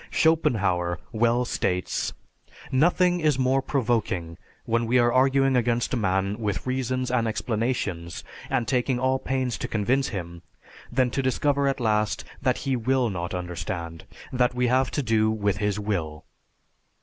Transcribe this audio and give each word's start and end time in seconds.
Schopenhauer 0.09 0.97
well 1.11 1.45
states, 1.45 2.13
"Nothing 2.71 3.19
is 3.19 3.37
more 3.37 3.61
provoking, 3.61 4.39
when 4.65 4.87
we 4.87 4.97
are 4.97 5.13
arguing 5.13 5.55
against 5.55 5.93
a 5.93 5.95
man 5.95 6.39
with 6.39 6.65
reasons 6.65 7.11
and 7.11 7.27
explanations, 7.27 8.23
and 8.49 8.67
taking 8.67 8.97
all 8.99 9.19
pains 9.19 9.59
to 9.59 9.67
convince 9.67 10.07
him, 10.07 10.41
than 10.91 11.11
to 11.11 11.21
discover 11.21 11.67
at 11.67 11.79
last 11.79 12.23
that 12.41 12.57
he 12.65 12.75
will 12.75 13.11
not 13.11 13.35
understand, 13.35 14.05
that 14.33 14.55
we 14.55 14.65
have 14.65 14.89
to 14.89 15.03
do 15.03 15.29
with 15.29 15.57
his 15.57 15.79
will." 15.79 16.25